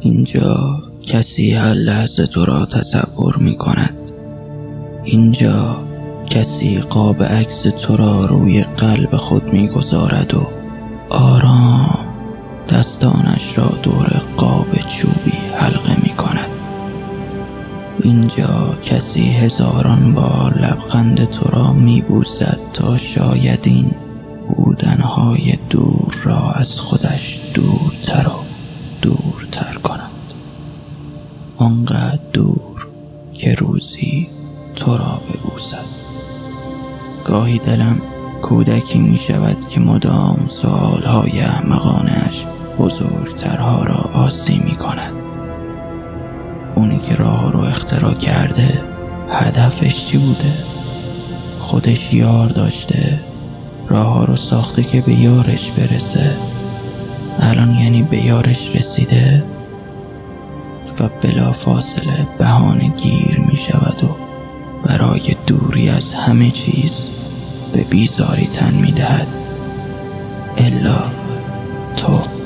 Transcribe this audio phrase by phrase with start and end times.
[0.00, 3.94] اینجا کسی هر لحظه تو را تصور می کند
[5.04, 5.76] اینجا
[6.30, 10.48] کسی قاب عکس تو را روی قلب خود می‌گذارد و
[11.08, 11.98] آرام
[12.68, 16.50] دستانش را دور قاب چوبی حلقه می کند
[18.02, 22.04] اینجا کسی هزاران بار لبخند تو را می
[22.74, 23.90] تا شاید این
[24.56, 27.39] بودنهای دور را از خودش
[31.60, 32.88] آنقدر دور
[33.34, 34.28] که روزی
[34.76, 35.84] تو را ببوسد.
[37.24, 38.02] گاهی دلم
[38.42, 42.46] کودکی می شود که مدام سوالهای احمقانش
[42.78, 45.12] بزرگترها را آسی می کند
[46.74, 48.80] اونی که راه رو اختراع کرده
[49.30, 50.52] هدفش چی بوده؟
[51.60, 53.20] خودش یار داشته
[53.88, 56.36] راه رو ساخته که به یارش برسه.
[57.40, 59.44] الان یعنی به یارش رسیده؟
[61.20, 64.16] و بلا فاصله بهانه گیر می شود و
[64.82, 67.04] برای دوری از همه چیز
[67.72, 69.26] به بیزاری تن می دهد.
[70.56, 71.02] الا
[71.96, 72.39] تو.